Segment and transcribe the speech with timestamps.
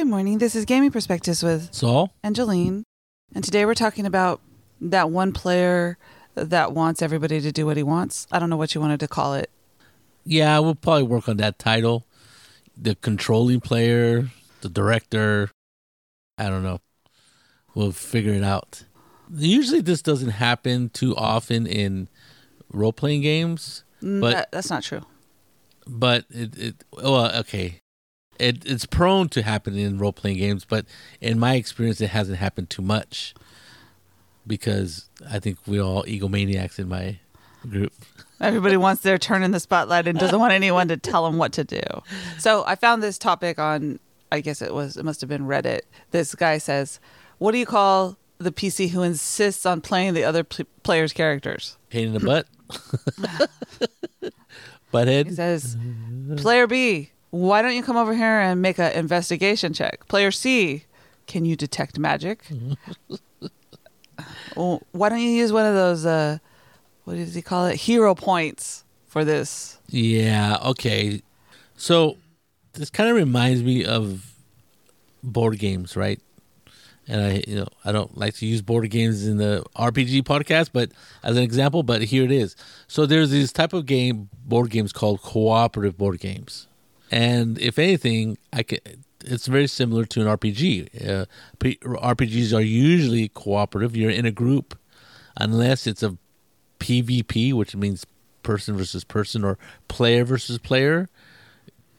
[0.00, 0.38] Good morning.
[0.38, 2.10] This is Gaming Perspectives with Saul?
[2.22, 2.84] and Jolene.
[3.34, 4.40] And today we're talking about
[4.80, 5.98] that one player
[6.34, 8.26] that wants everybody to do what he wants.
[8.32, 9.50] I don't know what you wanted to call it.
[10.24, 12.06] Yeah, we'll probably work on that title.
[12.74, 14.30] The controlling player,
[14.62, 15.50] the director.
[16.38, 16.80] I don't know.
[17.74, 18.84] We'll figure it out.
[19.30, 22.08] Usually, this doesn't happen too often in
[22.72, 25.02] role playing games, Mm, But- that- that's not true.
[25.86, 27.79] but it, it well, okay.
[28.40, 30.86] It, it's prone to happen in role playing games, but
[31.20, 33.34] in my experience, it hasn't happened too much
[34.46, 37.18] because I think we're all egomaniacs in my
[37.68, 37.92] group.
[38.40, 41.52] Everybody wants their turn in the spotlight and doesn't want anyone to tell them what
[41.52, 41.82] to do.
[42.38, 44.00] So I found this topic on,
[44.32, 45.80] I guess it was, it must have been Reddit.
[46.10, 46.98] This guy says,
[47.38, 51.76] What do you call the PC who insists on playing the other pl- player's characters?
[51.90, 52.46] Pain in the butt.
[54.92, 55.26] Butthead.
[55.26, 55.76] He says,
[56.38, 60.06] Player B, why don't you come over here and make an investigation check?
[60.08, 60.84] Player C,
[61.26, 62.44] can you detect magic?
[64.56, 66.38] well, why don't you use one of those, uh,
[67.04, 67.76] what does he call it?
[67.76, 69.78] Hero points for this.
[69.88, 71.22] Yeah, okay.
[71.76, 72.16] So
[72.74, 74.34] this kind of reminds me of
[75.22, 76.20] board games, right?
[77.08, 80.70] And I, you know, I don't like to use board games in the RPG podcast,
[80.72, 80.92] but
[81.24, 82.54] as an example, but here it is.
[82.86, 86.68] So there's this type of game, board games called cooperative board games,
[87.10, 88.78] and if anything, I can.
[89.22, 91.06] It's very similar to an RPG.
[91.06, 91.26] Uh,
[91.58, 93.94] P- RPGs are usually cooperative.
[93.94, 94.78] You're in a group,
[95.36, 96.16] unless it's a
[96.78, 98.06] PvP, which means
[98.42, 99.58] person versus person or
[99.88, 101.10] player versus player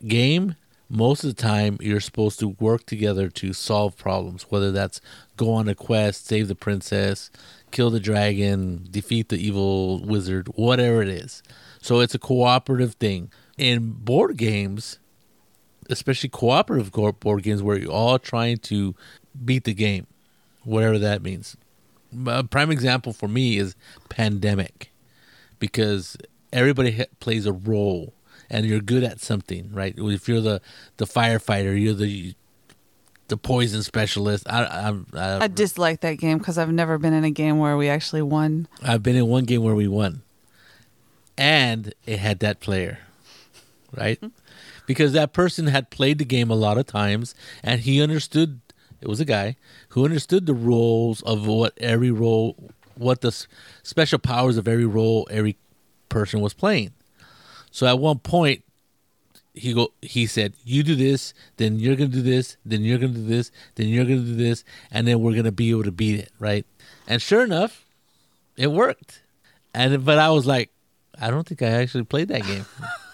[0.08, 0.56] game,
[0.90, 5.00] most of the time you're supposed to work together to solve problems, whether that's
[5.38, 7.32] go on a quest, save the princess,
[7.72, 11.42] kill the dragon, defeat the evil wizard, whatever it is.
[11.82, 13.32] So it's a cooperative thing.
[13.58, 15.00] In board games,
[15.92, 18.96] especially cooperative board games where you're all trying to
[19.44, 20.08] beat the game,
[20.64, 21.58] whatever that means.
[22.26, 23.76] A prime example for me is
[24.10, 24.92] Pandemic
[25.60, 26.18] because
[26.52, 28.14] everybody ha- plays a role
[28.50, 29.94] and you're good at something, right?
[29.98, 30.62] If you're the
[30.98, 32.34] the firefighter, you're the
[33.30, 34.46] the poison specialist.
[34.50, 37.78] I, I'm, I, I dislike that game because I've never been in a game where
[37.78, 38.68] we actually won.
[38.84, 40.24] I've been in one game where we won,
[41.38, 43.00] and it had that player,
[43.96, 44.20] right?
[44.20, 44.28] Hmm.
[44.92, 48.60] Because that person had played the game a lot of times, and he understood.
[49.00, 49.56] It was a guy
[49.90, 52.58] who understood the roles of what every role,
[52.96, 53.32] what the
[53.84, 55.56] special powers of every role every
[56.10, 56.92] person was playing.
[57.72, 58.66] So at one point,
[59.54, 63.14] he go he said, "You do this, then you're gonna do this, then you're gonna
[63.14, 66.20] do this, then you're gonna do this, and then we're gonna be able to beat
[66.20, 66.66] it, right?"
[67.08, 67.86] And sure enough,
[68.58, 69.22] it worked.
[69.74, 70.70] And but I was like,
[71.18, 72.66] I don't think I actually played that game.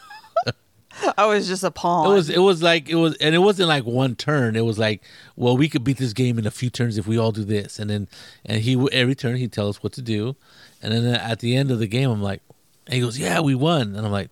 [1.18, 2.12] I was just a pawn.
[2.12, 4.56] It was it was like it was and it wasn't like one turn.
[4.56, 5.02] It was like,
[5.36, 7.80] well, we could beat this game in a few turns if we all do this.
[7.80, 8.08] And then
[8.46, 10.36] and he every turn he'd tell us what to do.
[10.82, 12.42] And then at the end of the game, I'm like,
[12.86, 13.96] and he goes, yeah, we won.
[13.96, 14.30] And I'm like,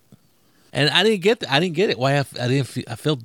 [0.71, 1.97] and I didn't get I didn't get it.
[1.97, 3.21] Why I didn't feel, I felt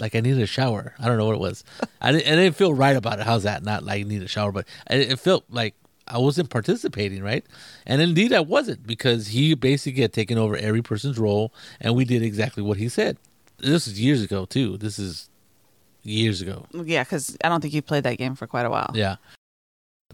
[0.00, 0.94] like I needed a shower.
[0.98, 1.64] I don't know what it was.
[2.00, 3.26] I didn't, I didn't feel right about it.
[3.26, 3.62] How's that?
[3.62, 5.74] Not like need a shower, but I, it felt like
[6.06, 7.44] I wasn't participating, right?
[7.86, 12.04] And indeed, I wasn't because he basically had taken over every person's role, and we
[12.04, 13.16] did exactly what he said.
[13.58, 14.76] This is years ago too.
[14.76, 15.28] This is
[16.02, 16.66] years ago.
[16.72, 18.90] yeah, because I don't think you played that game for quite a while.
[18.94, 19.16] Yeah.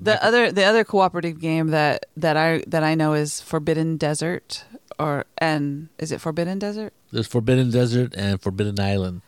[0.01, 4.65] The other the other cooperative game that that I that I know is Forbidden Desert
[4.99, 6.93] or and is it Forbidden Desert?
[7.11, 9.23] There's Forbidden Desert and Forbidden Island.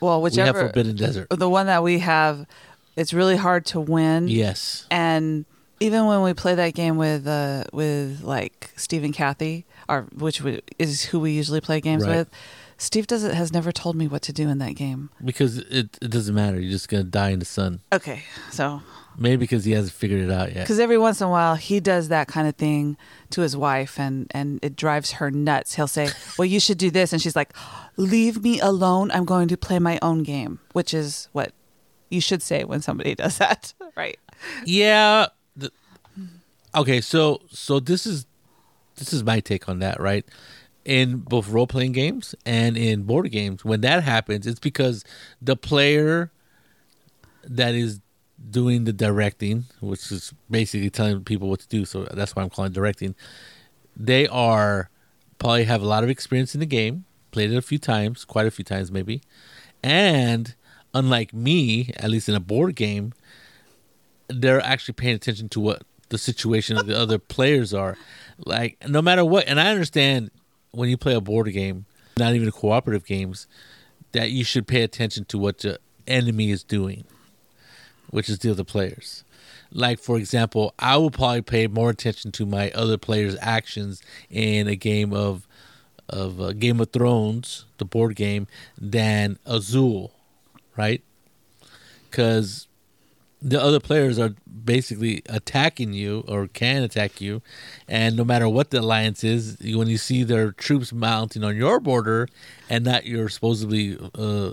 [0.00, 1.28] Well, We have whichever Forbidden Desert.
[1.30, 2.46] the one that we have,
[2.96, 4.28] it's really hard to win.
[4.28, 4.86] Yes.
[4.90, 5.44] And
[5.80, 10.40] even when we play that game with uh with like Steve and Kathy, or which
[10.42, 12.16] we, is who we usually play games Right.
[12.18, 12.30] with,
[12.78, 15.10] Steve doesn't has never told me what to do in that game.
[15.24, 16.60] Because it, it doesn't matter.
[16.60, 17.80] You're just going to die in the sun.
[17.92, 18.82] Okay, so
[19.18, 20.64] Maybe because he hasn't figured it out yet.
[20.64, 22.98] because every once in a while he does that kind of thing
[23.30, 25.74] to his wife, and and it drives her nuts.
[25.74, 26.08] He'll say,
[26.38, 27.54] "Well, you should do this," and she's like,
[27.96, 29.10] "Leave me alone.
[29.12, 31.52] I'm going to play my own game," which is what
[32.10, 34.18] you should say when somebody does that, right?
[34.66, 35.28] Yeah.
[36.76, 38.26] Okay, so so this is
[38.96, 40.26] this is my take on that, right?
[40.84, 45.02] In both role playing games and in board games, when that happens, it's because
[45.40, 46.30] the player
[47.44, 48.00] that is
[48.50, 52.50] doing the directing, which is basically telling people what to do, so that's why I'm
[52.50, 53.14] calling directing.
[53.96, 54.90] They are
[55.38, 58.46] probably have a lot of experience in the game, played it a few times, quite
[58.46, 59.22] a few times maybe.
[59.82, 60.54] And
[60.92, 63.14] unlike me, at least in a board game,
[64.28, 67.96] they're actually paying attention to what the situation of the other players are.
[68.38, 70.30] Like no matter what, and I understand
[70.70, 71.86] when you play a board game,
[72.18, 73.46] not even cooperative games,
[74.12, 77.04] that you should pay attention to what the enemy is doing,
[78.10, 79.24] which is the other players.
[79.72, 84.68] Like for example, I will probably pay more attention to my other players' actions in
[84.68, 85.46] a game of
[86.08, 88.46] of uh, Game of Thrones, the board game,
[88.78, 90.12] than Azul,
[90.76, 91.02] right?
[92.08, 92.65] Because
[93.46, 94.34] the other players are
[94.64, 97.40] basically attacking you or can attack you,
[97.86, 101.78] and no matter what the alliance is, when you see their troops mounting on your
[101.78, 102.28] border
[102.68, 104.52] and not your supposedly uh, uh,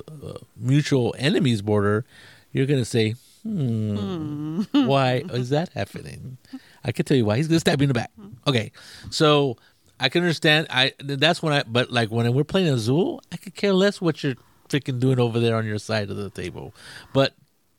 [0.56, 2.06] mutual enemy's border,
[2.51, 6.38] you're gonna say, "Hmm, why is that happening?"
[6.84, 7.38] I can tell you why.
[7.38, 8.12] He's gonna stab you in the back.
[8.46, 8.72] Okay,
[9.10, 9.57] so
[10.00, 10.68] I can understand.
[10.69, 14.24] I that's when I, but like when we're playing Azul, I could care less what
[14.24, 14.36] you're
[14.69, 16.75] freaking doing over there on your side of the table,
[17.12, 17.34] but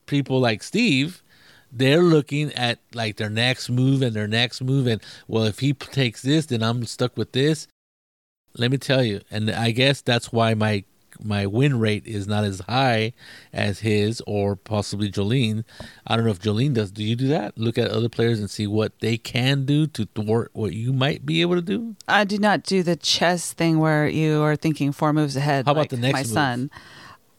[0.06, 1.23] people like Steve,
[1.73, 5.73] they're looking at like their next move and their next move, and well, if he
[5.73, 7.67] takes this, then I'm stuck with this.
[8.56, 10.85] Let me tell you, and I guess that's why my
[11.23, 13.12] my win rate is not as high
[13.53, 15.65] as his or possibly Jolene.
[16.06, 16.91] I don't know if Jolene does.
[16.91, 17.56] Do you do that?
[17.56, 21.25] Look at other players and see what they can do to thwart what you might
[21.25, 21.97] be able to do.
[22.09, 25.67] I do not do the chess thing where you are thinking four moves ahead.
[25.67, 26.27] How about like the next my move?
[26.29, 26.71] son?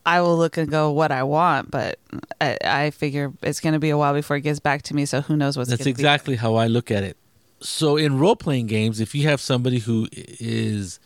[0.06, 1.98] I will look and go what I want, but
[2.40, 5.06] I, I figure it's going to be a while before it gets back to me.
[5.06, 7.18] So who knows what's That's exactly how I look at it.
[7.60, 11.00] So in role playing games, if you have somebody who is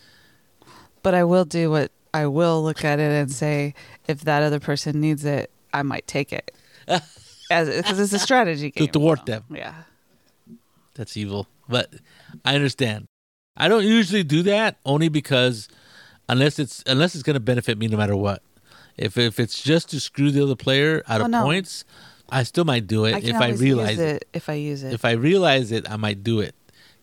[1.02, 3.74] But I will do what I will look at it and say
[4.08, 6.52] if that other person needs it, I might take it.
[7.52, 8.88] As because it's a strategy To game.
[8.90, 9.44] thwart so, them.
[9.50, 9.74] Yeah.
[10.94, 11.48] that's evil.
[11.68, 11.94] But
[12.44, 13.06] I understand.
[13.56, 15.68] I don't usually do that only because
[16.28, 18.42] unless it's unless it's going to benefit me no matter what.
[19.00, 21.44] If if it's just to screw the other player out Oh, of no.
[21.44, 21.86] points,
[22.30, 24.16] I still might do it I if I realize it.
[24.24, 24.94] it if I use it.
[24.94, 26.54] If I realize it, I might do it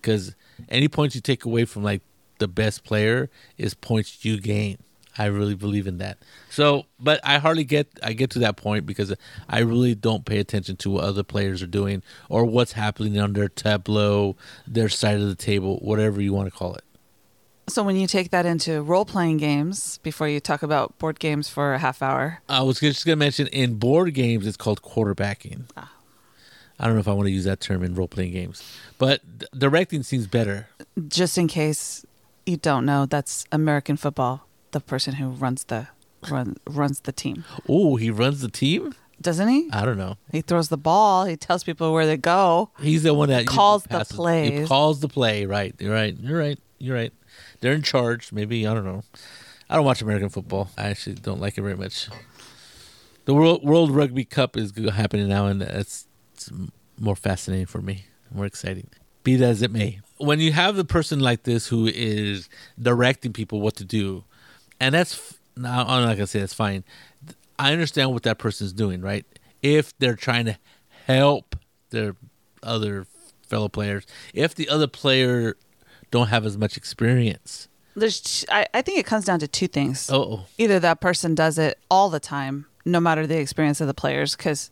[0.01, 0.35] because
[0.69, 2.03] any points you take away from like
[2.39, 4.79] the best player is points you gain.
[5.19, 6.19] I really believe in that.
[6.51, 9.15] So, but I hardly get I get to that point because
[9.49, 13.33] I really don't pay attention to what other players are doing or what's happening on
[13.33, 16.85] their tableau, their side of the table, whatever you want to call it.
[17.69, 21.49] So when you take that into role playing games, before you talk about board games
[21.49, 24.83] for a half hour, I was just going to mention in board games it's called
[24.83, 25.65] quarterbacking.
[25.77, 25.93] Ah.
[26.79, 28.63] I don't know if I want to use that term in role playing games,
[28.99, 30.69] but d- directing seems better.
[31.09, 32.05] just in case
[32.45, 34.43] you don't know, that's American football.
[34.73, 35.89] The person who runs the
[36.31, 38.95] run, runs the team, Oh, he runs the team?
[39.23, 39.71] doesn't he?
[39.73, 40.19] I don't know.
[40.31, 41.25] He throws the ball.
[41.25, 42.71] He tells people where they go.
[42.79, 44.69] He's the one that Calls the passes- He plays.
[44.69, 45.47] calls the play.
[45.47, 45.75] Right.
[45.79, 46.15] You're right.
[46.21, 46.59] You're right.
[46.79, 47.13] You're right.
[47.61, 48.33] They're in charge.
[48.33, 49.03] Maybe I don't know.
[49.69, 50.71] I don't watch American football.
[50.79, 52.09] I actually don't like it very much.
[53.25, 56.51] The World World Rugby Cup is happening now, and it's, it's
[56.99, 58.05] more fascinating for me.
[58.33, 58.89] More exciting.
[59.25, 62.49] Be that as it may, when you have a person like this who is
[62.81, 64.25] directing people what to do,
[64.79, 66.85] and that's now I'm not gonna say that's fine.
[67.59, 69.25] I understand what that person's doing, right?
[69.63, 70.59] If they're trying to
[71.07, 71.57] help
[71.91, 72.15] their
[72.63, 73.07] other
[73.49, 75.57] fellow players, if the other player
[76.17, 77.69] don't have as much experience.
[77.95, 80.11] There's, I, I think it comes down to two things.
[80.13, 83.95] Oh, Either that person does it all the time, no matter the experience of the
[83.95, 84.71] players, because,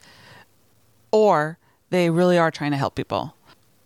[1.11, 1.59] or
[1.91, 3.35] they really are trying to help people.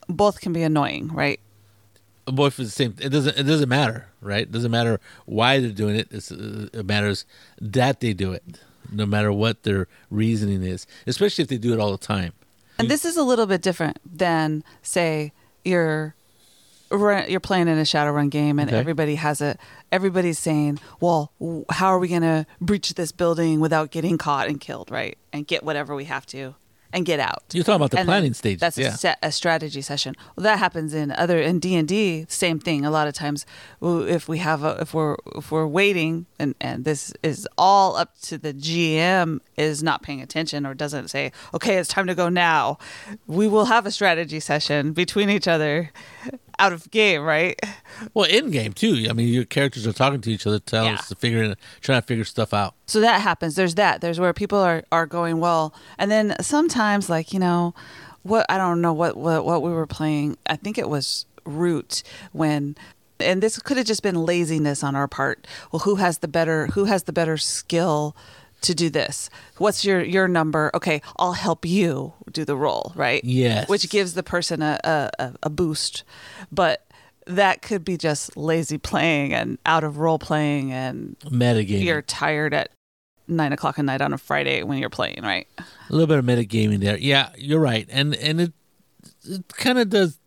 [0.09, 1.41] Both can be annoying, right?
[2.33, 2.95] both for the same.
[3.01, 3.39] It doesn't.
[3.39, 4.43] It doesn't matter, right?
[4.43, 6.09] It doesn't matter why they're doing it.
[6.11, 7.25] It's, uh, it matters
[7.61, 8.45] that they do it,
[8.93, 10.87] no matter what their reasoning is.
[11.07, 12.33] Especially if they do it all the time.
[12.79, 15.33] And this is a little bit different than, say,
[15.65, 16.15] you're ru-
[16.91, 18.79] you're playing in a Shadowrun game, and Okay.
[18.79, 19.57] everybody has a
[19.93, 24.49] everybody's saying, "Well, w- how are we going to breach this building without getting caught
[24.49, 25.17] and killed, right?
[25.33, 26.55] And get whatever we have to,
[26.93, 28.59] and get out." You're talking about the And planning stage.
[28.59, 28.95] That's yeah.
[28.95, 30.15] a, set, a strategy session.
[30.37, 32.27] Well, that happens in other in D and D.
[32.29, 32.85] Same thing.
[32.85, 33.45] A lot of times,
[33.83, 38.19] if we have a, if we're if we're waiting, and and this is all up
[38.23, 42.29] to the GM is not paying attention or doesn't say, okay, it's time to go
[42.29, 42.79] now.
[43.27, 45.91] We will have a strategy session between each other,
[46.59, 47.59] out of game, right?
[48.15, 49.07] well, in game too.
[49.09, 50.99] I mean, your characters are talking to each other, telling Yeah.
[50.99, 52.75] us to figure, trying to figure stuff out.
[52.87, 57.09] so that happens there's that there's where people are are going well and then sometimes
[57.11, 57.75] like you know
[58.23, 62.03] what i don't know what what, what we were playing i think it was Root
[62.33, 62.77] when
[63.21, 66.67] and this could have just been laziness on our part well who has the better
[66.69, 68.15] who has the better skill
[68.61, 73.23] to do this what's your your number okay i'll help you do the role right
[73.25, 73.69] Yes.
[73.69, 76.03] which gives the person a a, a- boost
[76.51, 76.85] but
[77.27, 81.85] that could be just lazy playing and out of role playing and Metagaming.
[81.85, 82.71] you're tired at
[83.29, 85.47] nine o'clock at night on a Friday when you're playing, right?
[85.59, 86.97] a little bit of metagaming there.
[86.97, 88.53] Yeah, you're right, and and it
[89.25, 90.19] it kind of does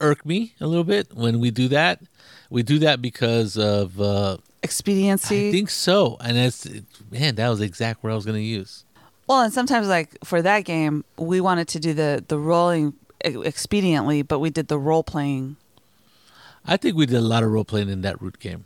[0.00, 2.02] irk me a little bit when we do that.
[2.50, 5.48] We do that because of uh, expediency.
[5.48, 6.16] I think so.
[6.20, 6.66] And it's
[7.10, 8.84] man, that was exact word I was going to use.
[9.26, 14.26] Well, and sometimes like for that game, we wanted to do the the rolling expediently,
[14.26, 15.56] but we did the role playing
[16.66, 18.64] I think we did a lot of role playing in that Root game.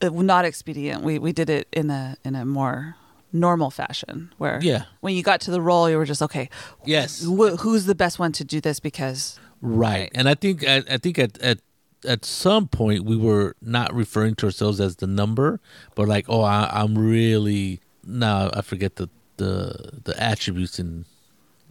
[0.00, 1.02] uh, not expedient.
[1.02, 2.96] We we did it in a in a more
[3.32, 4.84] normal fashion where Yeah.
[5.00, 6.48] when you got to the role, you were just okay.
[6.86, 7.22] Yes.
[7.22, 9.88] wh- who's the best one to do this because Right.
[9.88, 10.10] Right.
[10.14, 11.58] And I think I, I think at, at
[12.04, 15.60] at some point we were not referring to ourselves as the number,
[15.94, 21.04] but like, oh, I, I'm really now I forget the the the attributes in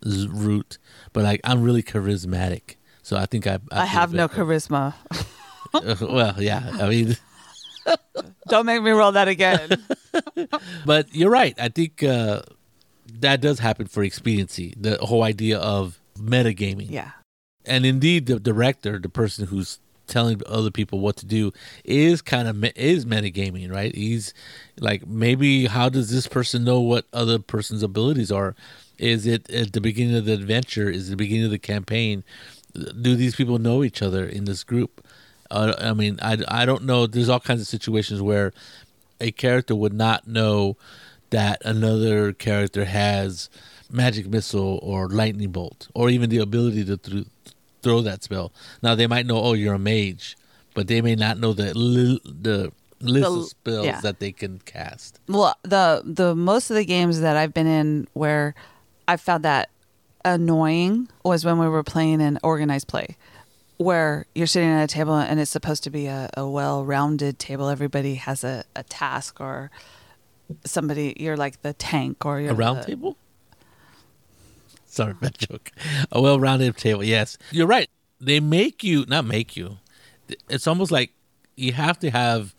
[0.03, 0.77] Root,
[1.13, 2.75] but like I'm really charismatic.
[3.01, 4.93] So I think I I, I, have no charisma.
[5.73, 6.11] charisma.
[6.13, 6.71] well, yeah.
[6.79, 7.17] I mean,
[8.47, 9.69] Don't make me roll that again.
[10.85, 11.55] but you're right.
[11.59, 12.41] I think uh,
[13.19, 14.73] that does happen for expediency.
[14.77, 16.89] The whole idea of metagaming.
[16.89, 17.11] yeah.
[17.65, 21.51] and indeed the director the person who's telling other people what to do
[21.83, 23.93] is kind of is metagaming right?
[23.95, 24.33] He's
[24.79, 28.55] like maybe how does this person know what other person's abilities are?
[28.97, 30.89] Is it at the beginning of the adventure?
[30.89, 32.23] Is it the beginning of the campaign?
[32.73, 35.05] Do these people know each other in this group?
[35.51, 37.07] Uh, i mean I, I don't know.
[37.07, 38.51] There's all kinds of situations where
[39.21, 40.77] a character would not know
[41.29, 43.49] that another character has
[43.91, 47.27] magic missile or lightning bolt or even the ability to th-
[47.85, 48.51] throw that spell.
[48.83, 50.35] Now they might know, oh, you're a mage,
[50.73, 54.01] but they may not know the li- the list The- of spells yeah.
[54.01, 55.19] that they can cast.
[55.27, 58.55] Well, the the most of the games that I've been in where
[59.07, 59.69] I found that
[60.25, 63.15] annoying was when we were playing an organized play,
[63.77, 67.69] where you're sitting at a table and it's supposed to be a, a well-rounded table.
[67.69, 69.69] Everybody has a, a task or
[70.63, 71.13] somebody.
[71.19, 73.17] You're like the tank or you're A round the- table.
[74.99, 75.71] Sorry, bad joke.
[76.11, 77.03] A well-rounded table.
[77.03, 77.89] Yes, you're right.
[78.21, 79.77] They make you not make you.
[80.49, 81.11] It's almost like
[81.57, 82.55] you have to have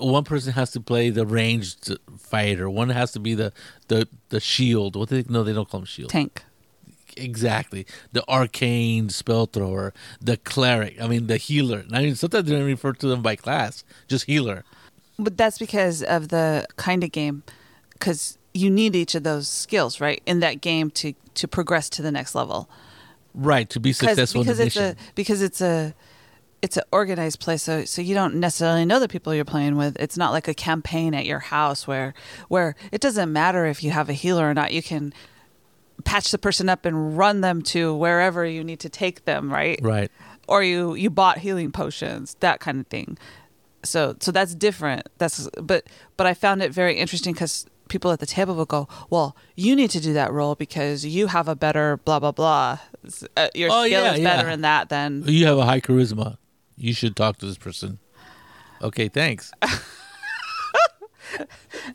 [0.00, 2.68] one person has to play the ranged fighter.
[2.68, 3.52] One has to be the
[3.86, 4.96] the the shield.
[4.96, 6.10] What they no, they don't call them shield.
[6.10, 6.42] tank.
[7.16, 7.86] Exactly.
[8.12, 11.00] The arcane spell thrower, the cleric.
[11.00, 11.84] I mean, the healer.
[11.92, 14.64] I mean, sometimes they don't refer to them by class, just healer.
[15.18, 17.42] But that's because of the kind of game,
[17.92, 22.02] because you need each of those skills, right, in that game to to progress to
[22.02, 22.68] the next level.
[23.34, 25.94] Right to be successful because in the it's a because it's a
[26.60, 29.96] it's an organized play so so you don't necessarily know the people you're playing with.
[29.98, 32.12] It's not like a campaign at your house where
[32.48, 34.72] where it doesn't matter if you have a healer or not.
[34.72, 35.14] You can
[36.04, 39.78] patch the person up and run them to wherever you need to take them right?
[39.82, 40.10] Right.
[40.46, 43.16] or you you bought healing potions that kind of thing.
[43.82, 45.08] So so that's different.
[45.16, 45.86] That's but
[46.18, 49.76] but i found it very interesting because people at the table will go well you
[49.76, 52.78] need to do that role because you have a better blah blah blah
[53.36, 54.36] uh, your Oh, skill yeah, is yeah.
[54.36, 56.38] better in that than You have a high charisma.
[56.76, 57.98] You should talk to this person.
[58.80, 59.52] Okay, thanks.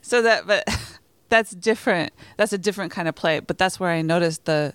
[0.02, 0.64] so that but
[1.28, 4.72] that's different that's a different kind of play but that's where i noticed the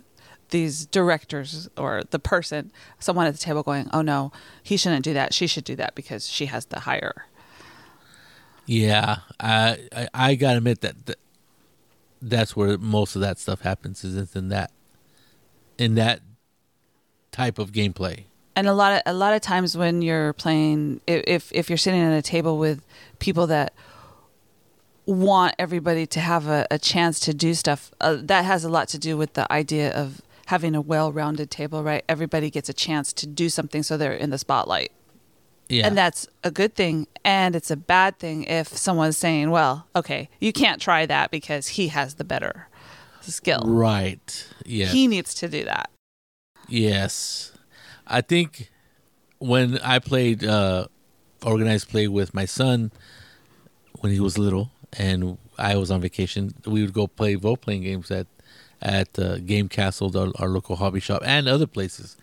[0.50, 5.14] these directors or the person someone at the table going oh no he shouldn't do
[5.14, 7.26] that she should do that because she has the higher
[8.66, 11.20] Yeah, I I, I gotta admit that, that
[12.22, 14.72] that's where most of that stuff happens is in that
[15.78, 16.22] in that
[17.32, 18.24] type of gameplay.
[18.56, 22.00] and a lot of a lot of times when you're playing if if you're sitting
[22.02, 22.86] at a table with
[23.20, 23.74] people that
[25.06, 28.88] want everybody to have a, a chance to do stuff uh, that has a lot
[28.88, 33.12] to do with the idea of having a well-rounded table right everybody gets a chance
[33.12, 34.92] to do something so they're in the spotlight
[35.74, 39.88] Yeah, and that's a good thing and it's a bad thing if someone's saying well
[39.96, 42.68] okay you can't try that because he has the better
[43.22, 43.64] skill.
[43.66, 44.48] Right.
[44.66, 45.90] Yeah, he needs to do that.
[46.68, 47.52] Yes.
[48.06, 48.70] I think
[49.40, 50.88] when I played uh
[51.46, 52.92] organized play with my son
[54.00, 57.84] when he was little and I was on vacation, we would go play role playing
[57.84, 58.28] games at
[58.82, 62.18] at uh, Game Castle, our, our local hobby shop, and other places,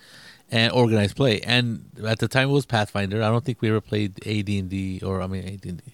[0.50, 1.40] and organized play.
[1.40, 3.22] And at the time, it was Pathfinder.
[3.22, 5.92] I don't think we ever played AD and D, or I mean AD and D,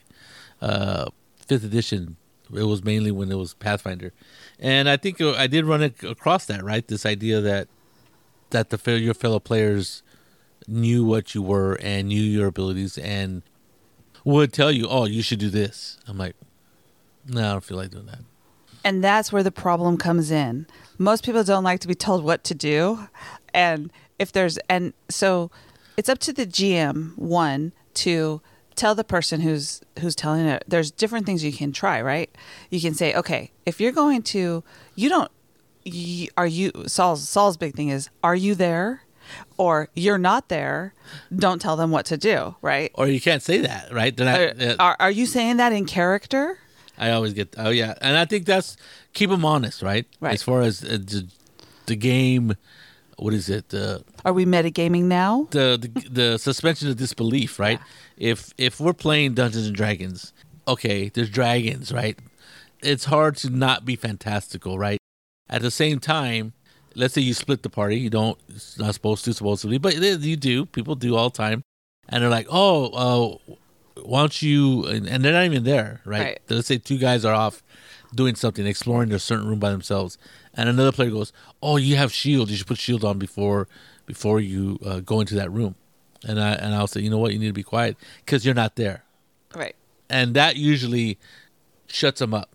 [0.61, 2.17] uh, fifth edition.
[2.53, 4.13] It was mainly when it was Pathfinder,
[4.59, 6.87] and I think uh, I did run across that right.
[6.87, 7.69] This idea that
[8.51, 10.03] that the your fellow players
[10.69, 13.43] knew what you were and knew your abilities and
[14.25, 16.37] would tell you, "Oh, you should do this." I'm like,
[17.27, 18.21] "No, I don't feel like doing that."
[18.85, 20.69] And that's where the problem comes in.
[20.97, 23.09] Most people don't like to be told what to do.
[23.53, 25.51] And if there's, and so
[25.97, 28.41] it's up to the GM, one, to
[28.75, 32.29] tell the person who's who's telling it there's different things you can try right
[32.69, 34.63] you can say okay if you're going to
[34.95, 35.31] you don't
[36.37, 39.01] are you saul's saul's big thing is are you there
[39.57, 40.95] or you're not there.
[41.35, 42.91] Don't tell them what to do, right?
[42.95, 44.17] Or you can't say that, right?
[44.17, 46.59] They're Are, are, are you saying that in character?
[46.99, 47.55] I always get.
[47.59, 48.77] Oh yeah, and I think that's
[49.13, 50.07] keep them honest, right?
[50.21, 50.35] Right.
[50.35, 51.27] As far as uh, the,
[51.87, 52.57] the game,
[53.17, 53.71] what is it?
[53.71, 55.49] The Are we metagaming now?
[55.51, 57.81] the the, the suspension of disbelief, right?
[58.17, 60.33] If if we're playing Dungeons and Dragons,
[60.69, 62.19] okay, there's dragons, right?
[62.83, 64.99] It's hard to not be fantastical, right?
[65.49, 66.53] At the same time,
[66.95, 70.37] let's say you split the party, you don't it's not supposed to supposedly, but you
[70.37, 70.67] do.
[70.67, 71.63] People do all the time,
[72.09, 72.87] and they're like, oh,
[73.47, 73.55] uh,
[74.03, 74.85] why don't you?
[74.87, 76.23] And, and they're not even there, right?
[76.23, 76.39] Right.
[76.49, 77.63] Let's say two guys are off
[78.15, 80.19] doing something, exploring a certain room by themselves,
[80.57, 81.33] and another player goes,
[81.63, 82.51] "Oh, you have shield.
[82.51, 83.69] You should put shield on before
[84.07, 85.75] before you uh, go into that room."
[86.25, 88.55] And I and I'll say, you know what, you need to be quiet because you're
[88.55, 89.05] not there,
[89.55, 89.77] Right.
[90.11, 91.19] and that usually
[91.89, 92.51] shuts them up.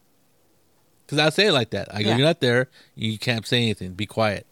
[1.06, 1.94] Because I say it like that.
[1.94, 2.18] I go, Yeah.
[2.18, 2.70] "You're not there.
[2.96, 3.94] You can't say anything.
[3.94, 4.46] Be quiet."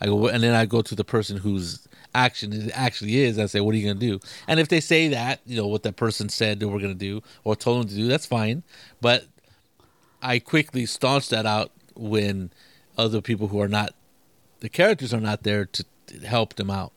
[0.00, 3.38] I go, and then I go to the person whose action it actually is.
[3.38, 5.66] I say, "What are you going to do?" And if they say that, you know,
[5.66, 8.26] what that person said they were going to do or told them to do, that's
[8.26, 8.62] fine.
[9.00, 9.24] But
[10.22, 12.50] I quickly staunch that out when
[12.96, 13.94] other people who are not
[14.60, 15.84] the characters are not there to
[16.24, 16.92] help them out.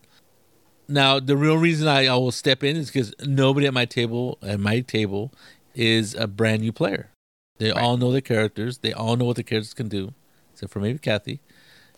[0.87, 4.37] Now, the real reason I, I will step in is because nobody at my table
[4.41, 5.31] at my table
[5.75, 7.09] is a brand new player.
[7.57, 7.77] They Right.
[7.83, 8.79] all know the characters.
[8.79, 10.13] They all know what the characters can do,
[10.53, 11.41] except for maybe Kathy,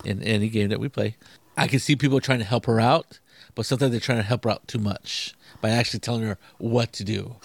[0.03, 1.15] in any game that we play.
[1.55, 3.19] I can see people trying to help her out,
[3.53, 6.91] but sometimes they're trying to help her out too much by actually telling her what
[6.93, 7.35] to do,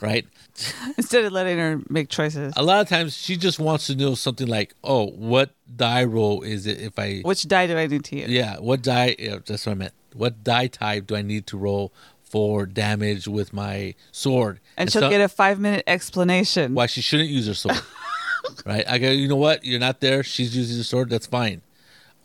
[0.00, 0.26] right?
[0.98, 2.52] Instead of letting her make choices.
[2.56, 6.42] A lot of times she just wants to know something like, "Oh, what die roll
[6.42, 8.28] is it if I Which die do I need to use?
[8.28, 9.16] yeah, what die?
[9.18, 9.94] Yeah, that's what I meant.
[10.14, 14.60] What die type do I need to roll for damage with my sword?
[14.76, 16.74] And she'll so- get a five minute explanation.
[16.74, 17.80] why she shouldn't use her sword.
[18.66, 18.84] right?
[18.86, 19.64] I go, you know what?
[19.64, 20.22] You're not there.
[20.22, 21.08] She's using the sword.
[21.10, 21.62] That's fine.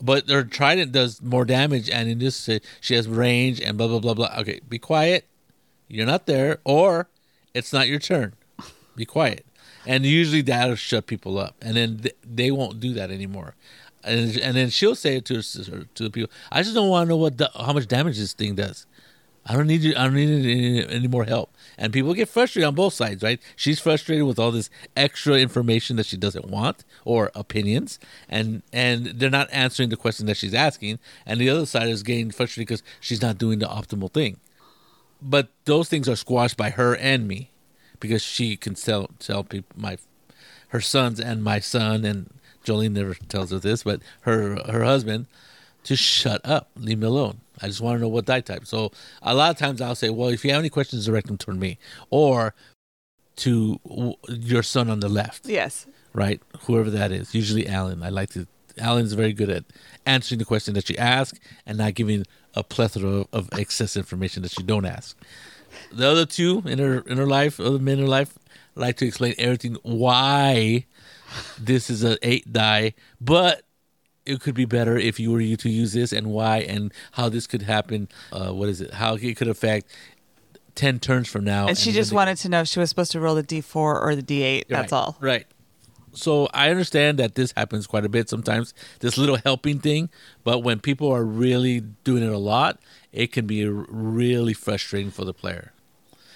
[0.00, 2.48] But her trident does more damage, and in this,
[2.80, 4.34] she has range and blah blah blah blah.
[4.38, 5.26] Okay, be quiet.
[5.88, 7.08] You're not there, or
[7.54, 8.34] it's not your turn.
[8.94, 9.46] Be quiet.
[9.86, 13.54] And usually that'll shut people up, and then th- they won't do that anymore.
[14.04, 16.30] And and then she'll say it to her, to the people.
[16.52, 18.86] I just don't want to know what da- how much damage this thing does.
[19.46, 19.94] I don't need you.
[19.96, 21.56] I don't need any, any more help.
[21.78, 23.40] And people get frustrated on both sides, right?
[23.56, 27.98] She's frustrated with all this extra information that she doesn't want or opinions,
[28.28, 30.98] and and they're not answering the question that she's asking.
[31.24, 34.38] And the other side is getting frustrated because she's not doing the optimal thing.
[35.20, 37.50] But those things are squashed by her and me,
[38.00, 39.98] because she can tell tell people my
[40.68, 42.30] her sons and my son and
[42.64, 45.26] Jolene never tells her this, but her her husband
[45.84, 47.40] to shut up, leave me alone.
[47.62, 48.66] I just want to know what die type.
[48.66, 51.38] So a lot of times I'll say, well, if you have any questions, direct them
[51.38, 51.78] toward me,
[52.10, 52.54] or
[53.36, 55.86] to w- your son on the left, Yes.
[56.12, 56.40] right?
[56.62, 57.34] Whoever that is.
[57.34, 58.02] Usually Alan.
[58.02, 58.46] I like to.
[58.80, 59.64] Alan's very good at
[60.06, 64.56] answering the question that you ask and not giving a plethora of excess information that
[64.58, 65.16] you don't ask.
[65.92, 68.38] The other two in her in her life, other men in her life,
[68.74, 70.86] like to explain everything why
[71.58, 73.62] this is a eight die, but
[74.24, 77.28] it could be better if you were you to use this and why and how
[77.28, 78.08] this could happen.
[78.32, 78.94] Uh, what is it?
[78.94, 79.86] How it could affect
[80.74, 81.68] ten turns from now.
[81.68, 83.74] And she just they- wanted to know if she was supposed to roll the D4
[83.76, 84.64] or the D8.
[84.68, 85.16] That's Right, all.
[85.20, 85.46] Right.
[86.18, 90.10] So I understand that this happens quite a bit sometimes, this little helping thing.
[90.44, 92.78] But when people are really doing it a lot,
[93.12, 95.72] it can be really frustrating for the player.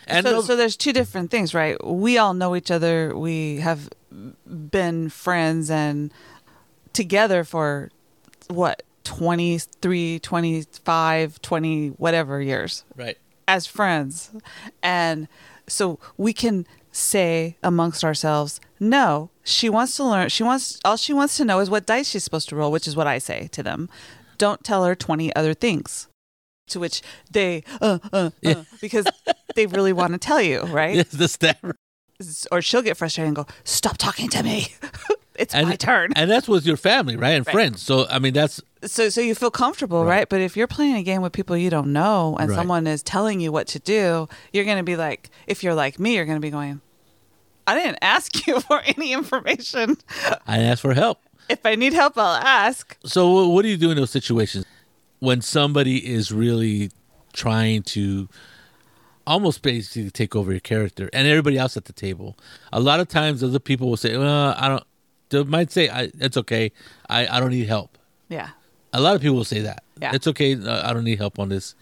[0.07, 1.83] And so, those- so there's two different things, right?
[1.85, 3.17] We all know each other.
[3.17, 3.89] We have
[4.47, 6.13] been friends and
[6.93, 7.91] together for
[8.49, 13.19] what 23, 25, 20 whatever years right.
[13.49, 14.31] as friends.
[14.83, 15.29] And
[15.67, 20.29] so we can say amongst ourselves, no, she wants to learn.
[20.29, 22.89] She wants all she wants to know is what dice she's supposed to roll, which
[22.89, 23.89] is what I say to them.
[24.39, 26.09] Don't tell her 20 other things.
[26.69, 29.13] To which they, uh, uh, uh, because
[29.55, 30.97] they really want to tell you, right?
[30.97, 31.77] Yes, the stabber.
[32.51, 34.69] Or she'll get frustrated and go, stop talking to me.
[35.37, 36.13] it's And, my turn.
[36.17, 37.33] And that's with your family, right?
[37.33, 37.53] And Right.
[37.53, 37.83] friends.
[37.83, 40.19] So, I mean, that's so so you feel comfortable, Right.
[40.19, 40.29] right.
[40.29, 42.57] But if you're playing a game with people you don't know and Right.
[42.57, 46.01] someone is telling you what to do, you're going to be like if you're like
[46.01, 46.81] me, you're going to be going,
[47.67, 49.97] I didn't ask you for any information.
[50.47, 51.21] I asked for help.
[51.49, 52.97] If I need help, I'll ask.
[53.05, 54.65] So, what do you do in those situations
[55.19, 56.91] when somebody is really
[57.33, 58.29] trying to
[59.27, 62.37] almost basically take over your character and everybody else at the table?
[62.73, 64.85] A lot of times, other people will say, "Well, I don't."
[65.31, 66.73] They might say, I, "It's okay.
[67.09, 67.99] I, I don't need help."
[68.29, 68.51] Yeah.
[68.93, 69.83] A lot of people will say that.
[70.01, 70.13] Yeah.
[70.15, 70.53] It's okay.
[70.53, 71.75] I don't need help on this.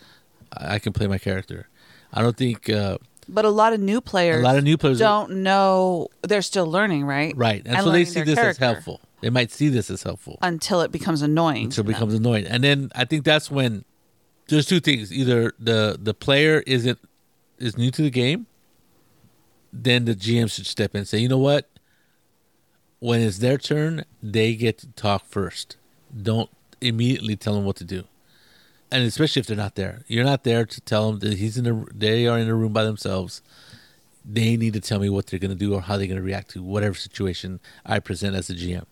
[0.52, 1.68] I I can play my character.
[2.12, 2.68] I don't think.
[2.70, 2.98] Uh,
[3.32, 6.66] But a lot of new players A lot of new players- don't know they're still
[6.66, 7.36] learning, right?
[7.36, 9.00] right, and, And so they see this as helpful.
[9.20, 10.38] They might see this as helpful.
[10.42, 11.64] Until it becomes annoying.
[11.64, 11.92] until it to them.
[11.92, 12.46] becomes annoying.
[12.46, 13.84] And then I think that's when
[14.48, 15.12] there's two things.
[15.12, 16.98] Either the the player isn't
[17.58, 18.46] is new to the game,
[19.72, 21.68] then the GM should step in and say, you know what?
[22.98, 25.76] When it's their turn, they get to talk first.
[26.22, 28.04] Don't immediately tell them what to do,
[28.90, 30.02] and especially if they're not there.
[30.06, 31.84] You're not there to tell them that he's in a.
[31.94, 33.42] They are in a room by themselves.
[34.24, 36.22] They need to tell me what they're going to do or how they're going to
[36.22, 38.84] react to whatever situation I present as a GM.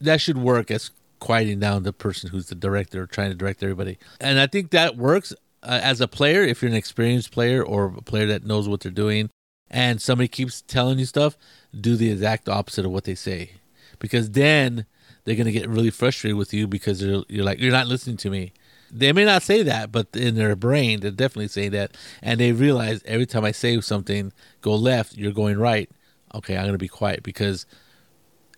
[0.00, 3.62] That should work as quieting down the person who's the director or trying to direct
[3.62, 3.98] everybody.
[4.20, 7.94] And I think that works uh, as a player if you're an experienced player or
[7.98, 9.30] a player that knows what they're doing
[9.70, 11.36] and somebody keeps telling you stuff,
[11.78, 13.52] do the exact opposite of what they say.
[13.98, 14.86] Because then
[15.24, 18.30] they're going to get really frustrated with you because you're like, you're not listening to
[18.30, 18.52] me.
[18.90, 21.96] They may not say that, but in their brain, they're definitely saying that.
[22.22, 25.90] And they realize every time I say something, go left, you're going right.
[26.34, 27.66] Okay, I'm going to be quiet because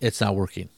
[0.01, 0.69] it's not working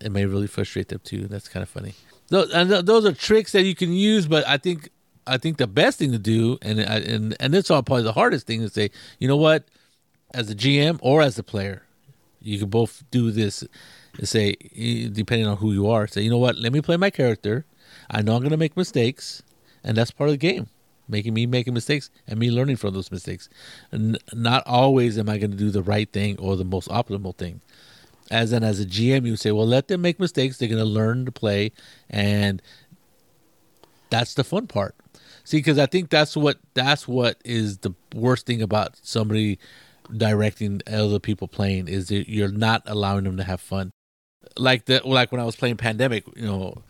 [0.00, 1.26] it may really frustrate them too.
[1.26, 1.94] That's kind of funny.
[2.28, 4.90] Those, and those are tricks that you can use, but I think
[5.26, 8.12] I think the best thing to do, and uh, and and this all probably the
[8.12, 8.90] hardest thing to say.
[9.18, 9.64] You know what?
[10.34, 11.82] As a GM or as a player,
[12.40, 13.64] you can both do this.
[14.16, 14.54] And say,
[15.12, 16.56] depending on who you are, say, you know what?
[16.56, 17.64] Let me play my character.
[18.10, 19.42] I know I'm going to make mistakes,
[19.84, 20.68] and that's part of the game.
[21.10, 23.48] Making me making mistakes and me learning from those mistakes.
[23.90, 27.34] And not always am I going to do the right thing or the most optimal
[27.34, 27.62] thing
[28.30, 30.58] as an as a GM, you say, well, let them make mistakes.
[30.58, 31.72] They're going to learn to play,
[32.10, 32.62] and
[34.10, 34.94] that's the fun part.
[35.44, 39.58] See, because I think that's what that's what is the worst thing about somebody
[40.14, 43.90] directing other people playing is that you're not allowing them to have fun.
[44.56, 46.82] Like the like when I was playing Pandemic, you know,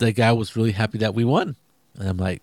[0.00, 1.56] the guy was really happy that we won,
[1.98, 2.42] and I'm like,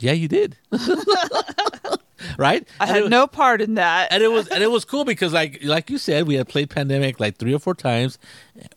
[0.00, 0.56] yeah, you did.
[2.38, 2.66] right?
[2.78, 4.12] I had no part in that.
[4.12, 6.70] And it was and it was cool because like like you said, we had played
[6.70, 8.18] Pandemic like three or four times.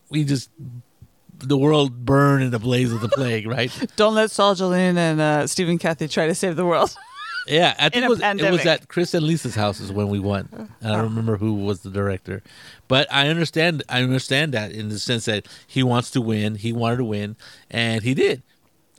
[0.10, 0.50] We just
[1.40, 3.72] the world burned in the blaze of the plague, right?
[3.96, 6.96] Don't let Saul Jolene and uh, Stephen Kathy try to save the world.
[7.48, 10.20] Yeah, I think it was, it was at Chris and Lisa's house is when we
[10.20, 10.70] won.
[10.82, 12.44] And I don't remember who was the director,
[12.88, 13.84] but I understand.
[13.88, 16.56] I understand that in the sense that he wants to win.
[16.56, 17.36] He wanted to win,
[17.70, 18.44] and he did.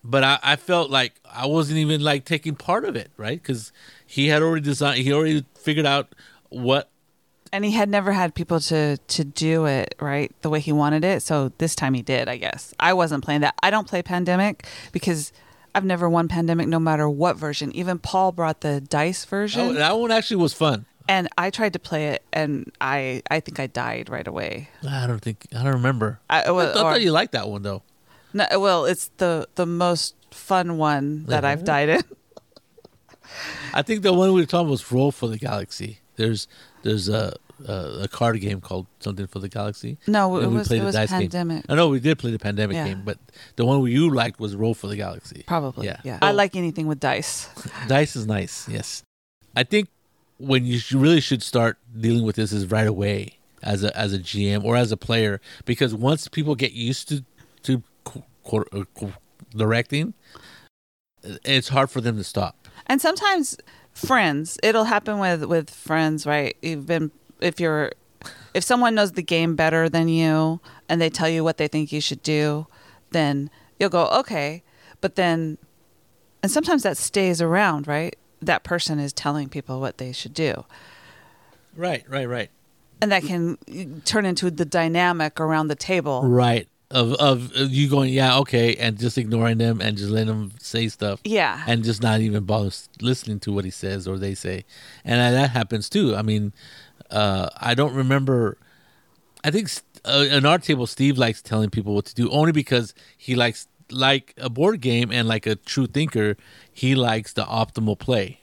[0.02, 3.40] But I, I felt like I wasn't even like taking part of it, right?
[3.42, 3.72] Because
[4.06, 5.02] he had already designed.
[5.02, 6.14] He already figured out
[6.48, 6.88] what.
[7.52, 11.04] And he had never had people to to do it right the way he wanted
[11.04, 11.22] it.
[11.22, 12.28] So this time he did.
[12.28, 13.54] I guess I wasn't playing that.
[13.62, 15.32] I don't play Pandemic because
[15.74, 17.74] I've never won Pandemic, no matter what version.
[17.74, 19.60] Even Paul brought the dice version.
[19.60, 20.86] Oh, that one actually was fun.
[21.08, 24.68] And I tried to play it, and I I think I died right away.
[24.86, 26.20] I don't think I don't remember.
[26.28, 27.82] I, well, I, thought, or, you liked that one though.
[28.34, 32.02] No, well, it's the the most fun one that I've died in.
[33.72, 36.00] I think the one we were talking about was Roll for the Galaxy.
[36.16, 36.46] There's
[36.82, 39.98] there's a a, a card game called something for the Galaxy.
[40.06, 41.32] No, it was it was pandemic.
[41.32, 41.62] Game.
[41.68, 42.88] I know we did play the pandemic yeah.
[42.88, 43.18] game, but
[43.56, 45.44] the one you liked was Roll for the Galaxy.
[45.46, 46.00] Probably, yeah.
[46.04, 46.18] yeah.
[46.22, 47.48] I like anything with dice.
[47.88, 48.68] dice is nice.
[48.68, 49.02] Yes,
[49.56, 49.88] I think
[50.38, 54.18] when you really should start dealing with this is right away as a as a
[54.18, 57.24] GM or as a player because once people get used to
[57.62, 57.82] to
[58.52, 58.84] uh,
[59.54, 60.14] directing,
[61.22, 62.68] it's hard for them to stop.
[62.86, 63.58] And sometimes
[63.92, 66.56] friends, it'll happen with with friends, right?
[66.62, 67.92] You've been if you're
[68.54, 71.92] if someone knows the game better than you and they tell you what they think
[71.92, 72.66] you should do,
[73.10, 74.62] then you'll go, "Okay."
[75.00, 75.58] But then
[76.42, 78.16] and sometimes that stays around, right?
[78.40, 80.64] That person is telling people what they should do.
[81.76, 82.50] Right, right, right.
[83.00, 86.22] And that can turn into the dynamic around the table.
[86.24, 90.52] Right of of you going yeah okay and just ignoring them and just letting them
[90.58, 92.70] say stuff yeah and just not even bother
[93.02, 94.64] listening to what he says or they say
[95.04, 96.50] and that happens too i mean
[97.10, 98.58] uh, i don't remember
[99.44, 99.70] i think
[100.04, 103.68] uh, in our table steve likes telling people what to do only because he likes
[103.90, 106.36] like a board game and like a true thinker
[106.72, 108.40] he likes the optimal play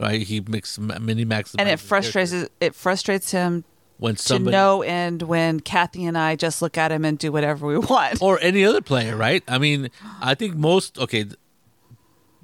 [0.00, 3.64] right he makes mini max and it frustrates it frustrates him
[3.98, 7.30] when somebody to no end when Kathy and I just look at him and do
[7.30, 8.22] whatever we want.
[8.22, 9.42] Or any other player, right?
[9.46, 11.26] I mean, I think most okay.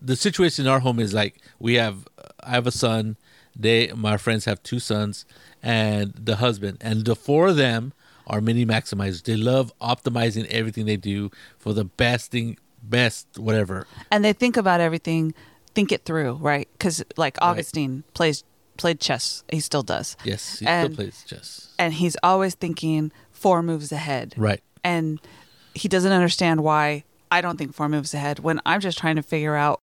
[0.02, 2.06] The situation in our home is like we have.
[2.40, 3.16] I have a son.
[3.56, 5.24] They, my friends, have two sons
[5.64, 7.94] and the husband, and the four of them
[8.26, 9.24] are mini maximizers.
[9.24, 13.86] They love optimizing everything they do for the best thing, best whatever.
[14.10, 15.34] And they think about everything,
[15.74, 16.68] think it through, right?
[16.72, 18.14] Because like Augustine right.
[18.14, 18.44] plays
[18.76, 19.42] played chess.
[19.48, 20.16] He still does.
[20.22, 21.74] Yes, he and, still plays chess.
[21.78, 24.34] And he's always thinking four moves ahead.
[24.36, 24.62] Right.
[24.82, 25.18] And
[25.74, 29.22] he doesn't understand why I don't think four moves ahead when I'm just trying to
[29.22, 29.80] figure out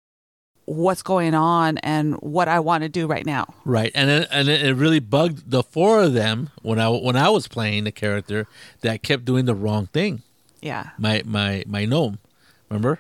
[0.70, 3.54] what's going on and what I want to do right now.
[3.66, 3.92] Right.
[3.96, 7.48] And it, and it really bugged the four of them when I when I was
[7.48, 8.48] playing the character
[8.82, 10.22] that kept doing the wrong thing.
[10.62, 10.92] Yeah.
[10.98, 12.20] My my my gnome.
[12.70, 13.00] Remember?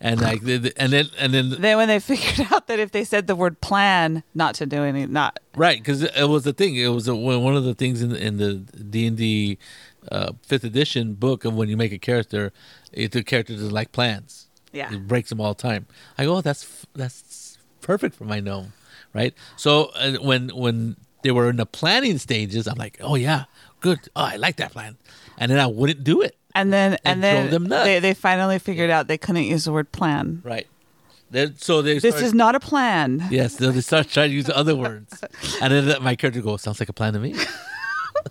[0.00, 3.26] and like and then and then Then when they figured out that if they said
[3.26, 6.76] the word plan, not to do any, not Right, because it was the thing.
[6.76, 9.58] It was a, one of the things in the, in the D and D
[10.10, 12.52] uh, fifth edition book of when you make a character,
[12.92, 14.43] it, the character doesn't like plans.
[14.74, 14.92] Yeah.
[14.92, 15.86] it breaks them all the time.
[16.18, 18.72] I go, oh, that's that's perfect for my gnome,
[19.14, 19.32] right?
[19.56, 23.44] So uh, when when they were in the planning stages, I'm like, oh yeah,
[23.80, 24.00] good.
[24.16, 24.96] Oh, I like that plan,
[25.38, 26.36] and then I wouldn't do it.
[26.54, 27.84] and then and then them nuts.
[27.84, 30.42] they they finally figured out they couldn't use the word plan.
[30.44, 30.66] Right.
[31.56, 33.26] So they This is not a plan.
[33.30, 33.56] yes.
[33.56, 35.22] They start trying to use other words,
[35.60, 37.34] and then my character goes, sounds like a plan to me.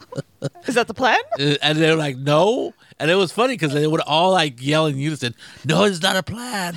[0.67, 1.19] Is that the plan?
[1.39, 4.62] Uh, and they were like, "No," and it was funny because they would all like
[4.62, 6.75] yell in unison, "No, it's not a plan."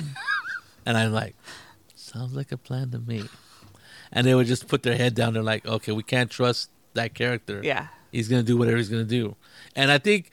[0.85, 1.35] and I'm like,
[1.95, 3.23] "Sounds like a plan to me."
[4.11, 5.33] And they would just put their head down.
[5.33, 7.61] They're like, "Okay, we can't trust that character.
[7.63, 7.87] Yeah.
[8.11, 9.35] he's gonna do whatever he's gonna do."
[9.75, 10.31] And I think,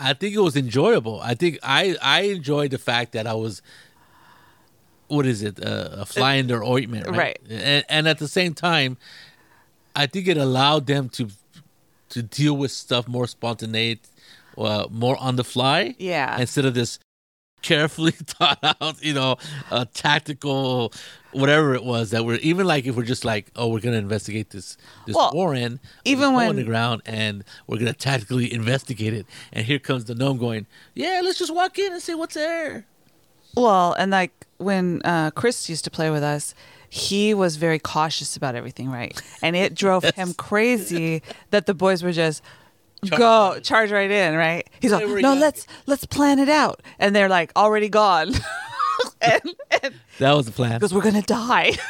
[0.00, 1.20] I think it was enjoyable.
[1.20, 3.60] I think I I enjoyed the fact that I was.
[5.08, 5.62] What is it?
[5.62, 7.18] Uh, a fly in their ointment, right?
[7.18, 7.38] Right.
[7.50, 8.96] And, and at the same time,
[9.94, 11.28] I think it allowed them to
[12.12, 13.98] to deal with stuff more spontaneous,
[14.56, 15.94] uh, more on the fly.
[15.98, 16.38] Yeah.
[16.38, 16.98] Instead of this
[17.62, 19.36] carefully thought out, you know,
[19.70, 20.92] uh, tactical,
[21.32, 24.50] whatever it was that we're even like if we're just like, oh, we're gonna investigate
[24.50, 29.26] this this Well, Warren, even when on the ground, and we're gonna tactically investigate it,
[29.52, 32.84] and here comes the gnome going, yeah, let's just walk in and see what's there.
[33.56, 36.54] Well, and like when uh, Chris used to play with us,
[36.94, 39.18] he was very cautious about everything, right?
[39.40, 42.42] And it drove him crazy that the boys were just
[43.06, 43.64] Charge go right.
[43.64, 44.68] charge right in, right?
[44.78, 48.34] He's like, no, let's let's plan it out, and they're like already gone,
[49.22, 49.40] and,
[49.82, 50.72] and That was the plan.
[50.78, 51.72] because we're gonna die.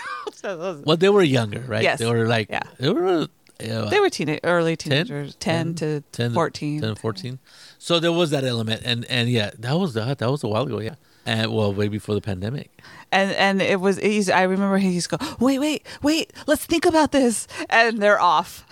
[0.44, 1.82] Well, they were younger, right?
[1.84, 1.98] Yes.
[2.00, 2.62] They were like, Yeah.
[2.78, 3.28] they were.
[3.60, 6.80] Uh, they were teenage, early teenagers, 10, to 10 14.
[6.80, 7.38] 10 14
[7.78, 10.62] so there was that element and and yeah that was that that was a while
[10.64, 12.70] ago yeah and well way before the pandemic
[13.12, 14.32] and and it was easy.
[14.32, 18.20] I remember he used to go, wait, wait, wait, let's think about this, and they're
[18.20, 18.64] off,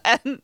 [0.04, 0.42] and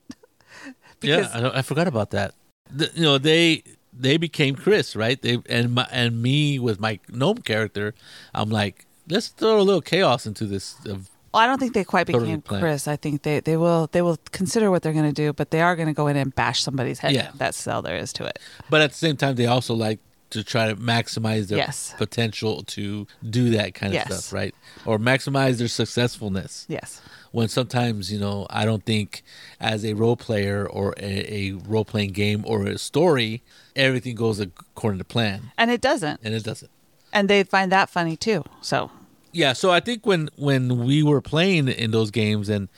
[1.00, 2.34] because yeah I, I forgot about that
[2.72, 3.62] the, you know they
[3.92, 7.94] they became chris right they and my and me with my gnome character
[8.34, 11.84] i'm like let's throw a little chaos into this of Well, I don't think they
[11.84, 12.42] quite became.
[12.42, 12.88] Chris.
[12.88, 15.60] I think they, they will they will consider what they're going to do, but they
[15.60, 17.12] are going to go in and bash somebody's head.
[17.12, 17.30] Yeah.
[17.30, 17.38] in.
[17.38, 18.38] That's all there is to it.
[18.68, 21.94] but at the same time they also like to try to maximize their Yes.
[21.98, 24.06] potential to do that kind of Yes.
[24.06, 27.00] stuff right or maximize their successfulness Yes.
[27.32, 29.22] when sometimes you know i don't think
[29.60, 33.42] as a role player or a, a role playing game or a story
[33.76, 36.20] everything goes according to plan And it doesn't.
[36.24, 36.70] and it doesn't
[37.12, 38.44] And they find that funny too.
[38.60, 38.90] So
[39.32, 42.68] yeah so i think when when we were playing in those games and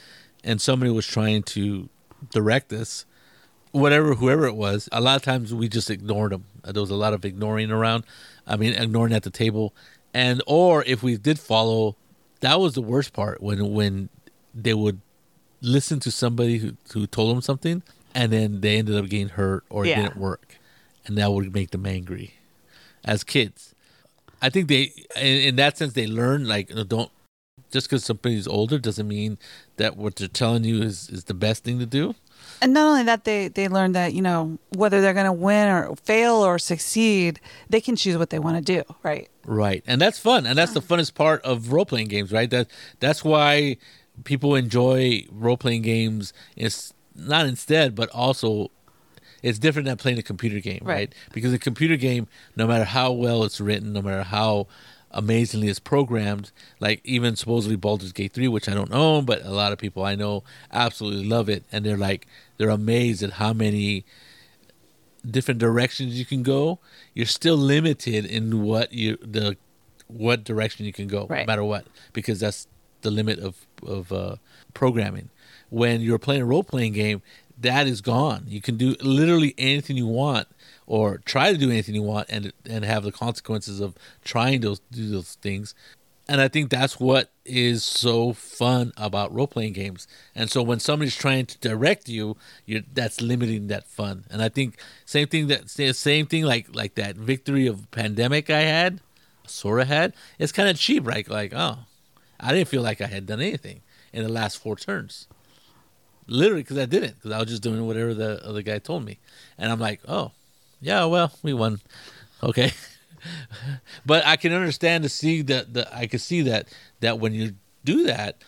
[0.45, 1.88] and somebody was trying to
[2.31, 3.05] direct us
[3.72, 6.90] whatever whoever it was a lot of times we just ignored them uh, there was
[6.90, 8.04] a lot of ignoring around.
[8.46, 9.74] I mean ignoring at the table.
[10.14, 11.96] And or if we did follow
[12.40, 14.08] that was the worst part when when
[14.54, 15.00] they would
[15.61, 17.82] listen to somebody who, who told them something
[18.14, 20.56] and then they ended up getting hurt or it didn't work.
[21.06, 22.35] And that would make them angry.
[23.04, 23.74] As kids
[24.44, 27.11] i think they in, in that sense they learn like you know, don't
[27.70, 29.38] just because somebody's older doesn't mean
[29.76, 32.14] that what they're telling you is, is the best thing to do
[32.62, 35.68] and not only that they they learn that, you know, whether they're going to win
[35.68, 39.29] or fail or succeed, they can choose what they want to do, right?
[39.44, 42.48] Right, and that's fun, and that's the funnest part of role playing games, right?
[42.48, 42.68] That
[43.01, 43.77] that's why
[44.25, 46.33] people enjoy role playing games.
[46.57, 48.70] It's not instead, but also
[49.42, 50.94] it's different than playing a computer game, right?
[50.94, 51.14] Right.
[51.33, 54.68] Because a computer game, no matter how well it's written, no matter how
[55.12, 59.51] amazingly it's programmed, like even supposedly Baldur's Gate three, which I don't own, but a
[59.51, 63.53] lot of people I know absolutely love it, and they're like they're amazed at how
[63.53, 64.05] many
[65.29, 66.79] different directions you can go,
[67.14, 69.57] you're still limited in what you the
[70.09, 72.66] what direction you can go, no matter what, because that's
[73.03, 74.37] the limit of of uh,
[74.75, 75.31] programming.
[75.70, 77.22] When you're playing a role playing game,
[77.62, 78.44] that is gone.
[78.46, 80.48] You can do literally anything you want,
[80.87, 83.94] or try to do anything you want, and and have the consequences of
[84.25, 85.75] trying to do those things.
[86.29, 90.07] And I think that's what is so fun about role playing games.
[90.35, 94.25] And so when somebody's trying to direct you, you that's limiting that fun.
[94.31, 98.61] And I think same thing that same thing like like that victory of pandemic I
[98.61, 99.01] had,
[99.46, 100.14] sort of had.
[100.38, 101.29] It's kind of cheap, right?
[101.29, 101.79] Like oh,
[102.38, 105.27] I didn't feel like I had done anything in the last four turns.
[106.33, 109.18] Literally, because I didn't, because I was just doing whatever the other guy told me,
[109.59, 110.33] and I'm like, oh,
[110.81, 111.81] yeah, well, we won,
[112.42, 112.73] okay.
[114.07, 116.68] but I can understand to see that the I can see that
[117.01, 118.42] that when you do that,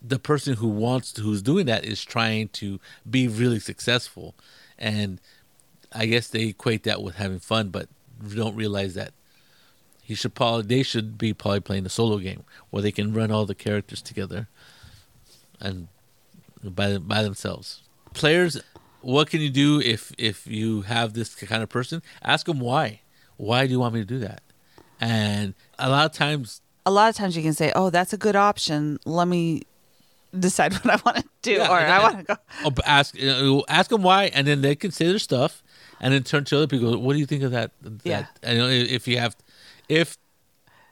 [0.00, 4.34] the person who wants to, who's doing that is trying to be really successful,
[4.78, 5.20] and
[5.92, 7.88] I guess they equate that with having fun, but
[8.34, 9.12] don't realize that
[10.00, 13.30] he should probably they should be probably playing a solo game where they can run
[13.30, 14.48] all the characters together
[15.60, 15.88] and
[16.62, 17.82] by by themselves.
[18.14, 18.60] Players,
[19.00, 22.02] what can you do if if you have this kind of person?
[22.22, 23.00] Ask them why.
[23.36, 24.42] Why do you want me to do that?
[25.00, 28.18] And a lot of times, A lot of times you can say, "Oh, that's a
[28.18, 28.98] good option.
[29.06, 29.62] Let me
[30.38, 32.86] decide what I want to do, Yeah, or and I want to go." oh, but
[32.86, 35.62] ask you know, ask them why, and then they can say their stuff,
[36.00, 36.98] and then turn to other people.
[36.98, 37.70] What do you think of that?
[37.80, 38.26] that Yeah.
[38.42, 39.36] And, you know, if you have,
[39.88, 40.18] if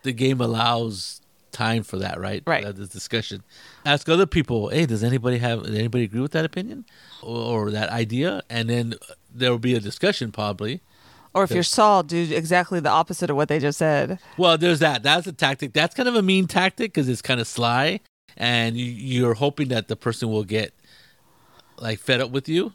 [0.05, 1.21] the game allows
[1.53, 2.43] time for that, right?
[2.47, 2.65] Right.
[2.65, 3.43] Uh, this discussion.
[3.85, 4.69] Ask other people.
[4.69, 5.65] Hey, does anybody have?
[5.65, 6.85] Does anybody agree with that opinion
[7.23, 8.43] or, or that idea?
[8.49, 8.95] And then
[9.33, 10.81] there will be a discussion probably.
[11.35, 14.19] Or if you're Saul, do exactly the opposite of what they just said.
[14.37, 15.03] Well, there's that.
[15.03, 15.73] That's a tactic.
[15.73, 18.01] That's kind of a mean tactic because it's kind of sly,
[18.37, 20.73] and you, you're hoping that the person will get
[21.79, 22.73] like fed up with you,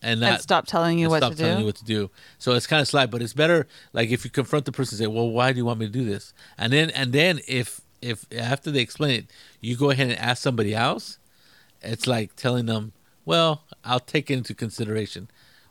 [0.00, 1.60] and not and stop telling you what stop to telling do.
[1.60, 2.10] you what to do.
[2.38, 5.04] So it's kind of sly, but it's better like if you confront the person and
[5.04, 7.81] say, "Well, why do you want me to do this?" And then and then if
[8.02, 9.26] if after they explain it,
[9.60, 11.18] you go ahead and ask somebody else.
[11.80, 12.92] It's like telling them,
[13.24, 15.28] "Well, I'll take it into consideration.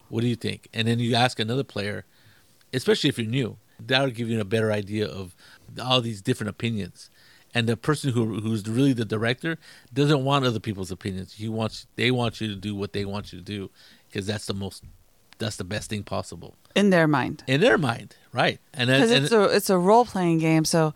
[0.10, 2.06] What do you think?" And then you ask another player,
[2.74, 3.58] especially if you're new.
[3.80, 5.36] That would give you a better idea of
[5.82, 7.10] all these different opinions.
[7.54, 9.58] And the person who who's really the director
[9.94, 11.34] doesn't want other people's opinions.
[11.34, 13.70] He wants they want you to do what they want you to do
[14.08, 14.84] because that's the most
[15.38, 17.44] that's the best thing possible in their mind.
[17.48, 18.60] in their mind, right?
[18.74, 20.94] And Because and, it's a it's a role playing game, so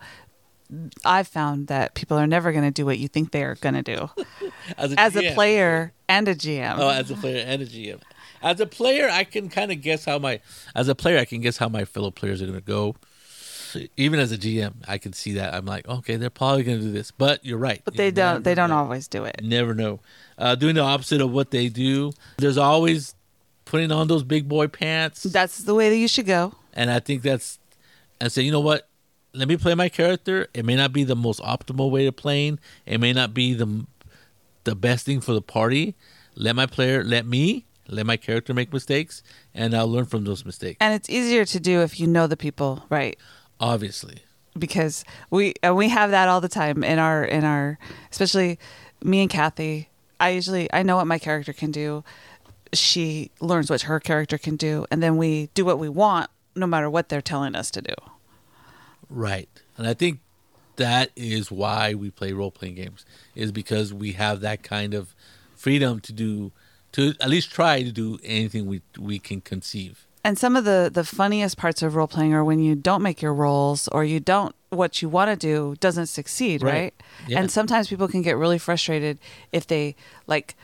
[1.04, 3.74] I've found that people are never going to do what you think they are going
[3.74, 4.10] to do
[4.78, 6.76] as a, as a player and a GM.
[6.78, 8.00] Oh, as a player and a GM.
[8.42, 10.40] As a player, I can kind of guess how my
[10.74, 12.96] as a player I can guess how my fellow players are going to go.
[13.96, 15.52] Even as a GM, I can see that.
[15.52, 17.82] I'm like, okay, they're probably going to do this, but you're right.
[17.84, 18.42] but You they don't.
[18.42, 18.76] They don't know.
[18.78, 19.40] always do it.
[19.42, 20.00] Never know.
[20.38, 22.12] Uh, doing the opposite of what they do.
[22.38, 23.14] There's always
[23.66, 25.24] putting on those big boy pants.
[25.24, 26.54] That's the way that you should go.
[26.72, 27.58] and I think that's
[28.20, 28.88] and say, you know what?
[29.36, 30.48] Let me play my character.
[30.54, 32.58] It may not be the most optimal way of playing.
[32.86, 33.86] It may not be the
[34.64, 35.94] the best thing for the party.
[36.34, 39.22] Let my player, let me, let my character make mistakes,
[39.54, 40.78] and I'll learn from those mistakes.
[40.80, 43.18] And it's easier to do if you know the people, right?
[43.60, 44.22] Obviously,
[44.58, 47.78] because we and we have that all the time in our in our
[48.10, 48.58] especially
[49.04, 49.90] me and Kathy.
[50.18, 52.04] I usually I know what my character can do.
[52.72, 56.66] She learns what her character can do, and then we do what we want, no
[56.66, 57.94] matter what they're telling us to do.
[59.08, 59.48] Right?
[59.76, 60.20] And I think
[60.76, 65.14] that is why we play role playing games is because we have that kind of
[65.54, 66.52] freedom to do
[66.92, 70.06] to at least try to do anything we we can conceive.
[70.24, 73.22] And some of the the funniest parts of role playing are when you don't make
[73.22, 76.72] your rolls or you don't what you want to do doesn't succeed, Right.
[76.72, 76.94] right?
[77.28, 77.40] Yeah.
[77.40, 79.18] And sometimes people can get really frustrated
[79.52, 79.94] if they
[80.26, 80.56] like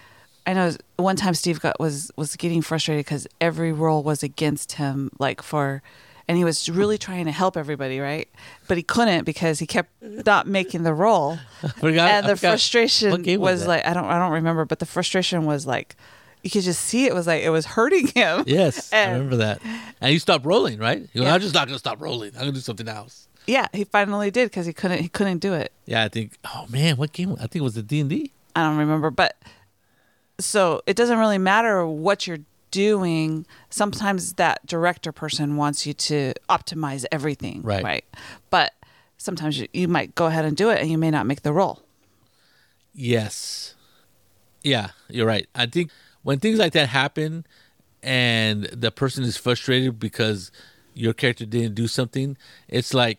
[0.45, 4.73] I know one time Steve got was was getting frustrated cuz every roll was against
[4.73, 5.83] him like for
[6.33, 8.27] and he was really trying to help everybody, right?
[8.67, 11.39] But he couldn't because he kept not making the roll.
[11.77, 15.67] Forgot, and the frustration was, like I don't I don't remember, but the frustration was
[15.67, 15.95] like
[16.43, 18.45] you could just see it was like it was hurting him.
[18.47, 19.61] Yes, I remember that.
[20.01, 21.07] And you stopped rolling, right?
[21.13, 21.35] Yeah.
[21.35, 22.31] I'm just not going to stop rolling.
[22.31, 23.29] I'm going to do something else.
[23.47, 25.71] Yeah, he finally did because he couldn't he couldn't do it.
[25.85, 26.39] Yeah, I think.
[26.47, 27.35] Oh man, what game?
[27.35, 28.33] I think it was the D and D.
[28.57, 29.37] I don't remember, but
[30.41, 32.39] so it doesn't really matter what you're
[32.73, 33.47] doing.
[33.71, 37.85] Sometimes that director person wants you to optimize everything, Right.
[37.85, 38.05] Right.
[38.51, 38.73] But
[39.19, 41.53] sometimes you, you might go ahead and do it, and you may not make the
[41.53, 41.85] roll.
[42.93, 43.77] Yes.
[44.63, 45.47] Yeah, you're right.
[45.55, 45.91] I think
[46.23, 47.47] when things like that happen,
[48.03, 50.51] and the person is frustrated because
[50.93, 52.37] your character didn't do something,
[52.69, 53.19] it's like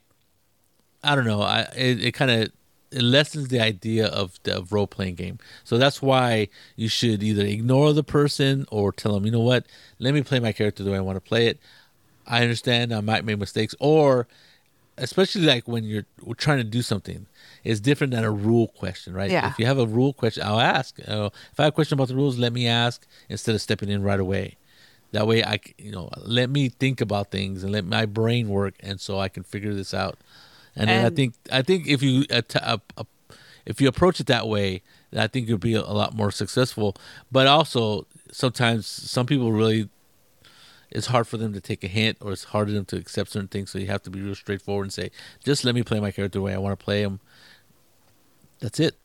[1.04, 1.42] I don't know.
[1.42, 2.50] I it, it kind of
[2.94, 5.40] it lessens the idea of the of role playing game.
[5.64, 9.66] So that's why you should either ignore the person or tell them, you know what,
[10.00, 11.60] let me play my character the way I want to play it.
[12.26, 14.28] I understand I might make mistakes, or
[14.98, 16.06] especially like when you're
[16.38, 17.26] trying to do something,
[17.64, 19.32] it's different than a rule question, right?
[19.32, 19.50] Yeah.
[19.50, 21.00] If you have a rule question, I'll ask.
[21.00, 23.90] Uh, if I have a question about the rules, let me ask instead of stepping
[23.90, 24.58] in right away.
[25.12, 28.76] That way, I you know let me think about things and let my brain work,
[28.80, 30.18] and so I can figure this out.
[30.76, 32.78] And, then I think I think if you uh, uh,
[33.66, 34.82] if you approach it that way,
[35.16, 36.96] I think you'll be a, a lot more successful.
[37.32, 39.90] But also, sometimes some people really
[40.94, 43.32] it's hard for them to take a hint or it's hard for them to accept
[43.32, 43.72] certain things.
[43.72, 45.10] So you have to be real straightforward and say,
[45.44, 47.20] just let me play my character the way I want to play him.
[48.60, 48.96] That's it.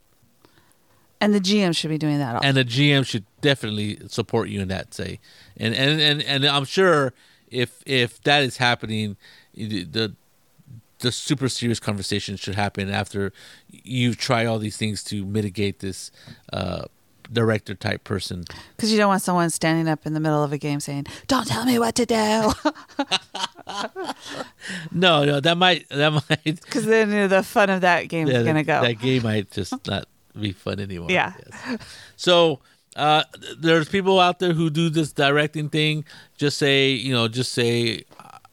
[1.21, 2.37] And the GM should be doing that.
[2.37, 2.47] Also.
[2.47, 4.95] And the GM should definitely support you in that.
[4.95, 5.19] Say,
[5.57, 7.13] and and and, and I'm sure
[7.51, 9.17] if if that is happening,
[9.53, 10.15] the the
[11.13, 13.33] super serious conversation should happen after
[13.69, 16.11] you've tried all these things to mitigate this
[16.53, 16.85] uh,
[17.33, 18.45] director type person.
[18.77, 21.47] Because you don't want someone standing up in the middle of a game saying, "Don't
[21.47, 22.15] tell me what to do."
[24.93, 28.27] no, no, that might that might Because then you know, the fun of that game
[28.27, 28.87] yeah, is gonna that, go.
[28.87, 30.07] that game might just not
[30.39, 31.11] be fun anymore.
[31.11, 31.35] Yeah.
[32.17, 32.61] So
[32.97, 33.23] uh,
[33.57, 36.05] there's people out there who do this directing thing.
[36.37, 38.05] Just say, you know, just say,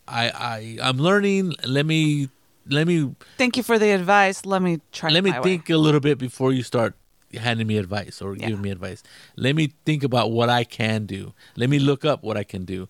[0.08, 1.56] I, I, I'm learning.
[1.66, 2.30] Let me,
[2.70, 4.46] let me, Thank you for the advice.
[4.46, 5.10] Let me try.
[5.10, 5.44] let me my way.
[5.44, 6.96] think a little bit before you start
[7.34, 8.48] handing me advice or Yeah.
[8.48, 9.04] giving me advice.
[9.36, 11.34] Let me think about what I can do.
[11.56, 12.88] Let me look up what I can do.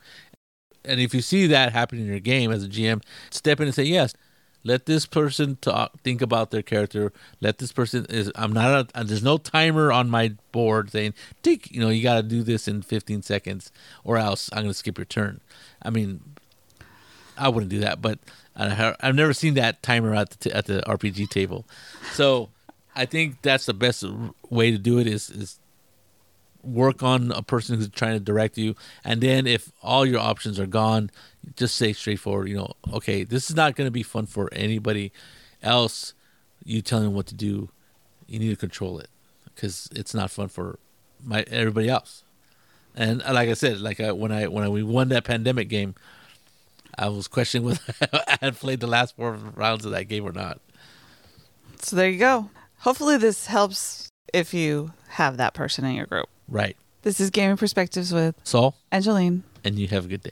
[0.83, 3.01] And if you see that happening in your game as a GM,
[3.31, 4.13] step in and say, yes,
[4.63, 7.11] let this person talk, think about their character.
[7.39, 11.13] Let this person is, I'm not, a, uh, there's no timer on my board saying,
[11.43, 13.71] tick, you know, you got to do this in 15 seconds
[14.03, 15.41] or else I'm going to skip your turn.
[15.81, 16.21] I mean,
[17.37, 18.19] I wouldn't do that, but
[18.55, 21.65] I've never seen that timer at the, t- at the RPG table.
[22.13, 22.49] So
[22.95, 24.03] I think that's the best
[24.49, 25.59] way to do it is, is
[26.63, 28.75] work on a person who's trying to direct you.
[29.03, 31.11] And then if all your options are gone
[31.55, 35.11] just say straightforward you know okay this is not going to be fun for anybody
[35.61, 36.13] else.
[36.63, 37.69] You telling them what to do.
[38.27, 39.09] You need to control it
[39.53, 40.79] because it's not fun for
[41.23, 42.23] my everybody else.
[42.95, 45.69] And uh, like i said like I, when i when I, we won that pandemic
[45.69, 45.95] game
[46.97, 47.79] i was questioning whether
[48.13, 50.59] i had played the last four rounds of that game or not
[51.81, 52.49] So there you go.
[52.79, 56.27] Hopefully, this helps if you have that person in your group.
[56.47, 59.41] right This is Gaming Perspectives with saul and Jolene.
[59.63, 60.31] and you have a good day